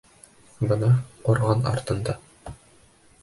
[0.69, 0.87] Бына,
[1.27, 2.15] ҡорған артында!